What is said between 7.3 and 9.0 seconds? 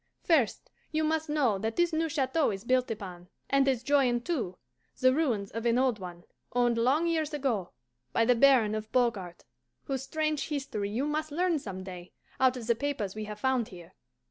ago by the Baron of